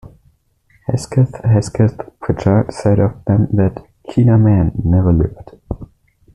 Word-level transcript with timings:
Hesketh 0.87 1.43
Hesketh-Prichard 1.43 2.73
said 2.73 2.97
of 2.97 3.23
them 3.25 3.47
that 3.53 3.85
"keener 4.09 4.39
men 4.39 4.71
never 4.83 5.13
lived". 5.13 5.51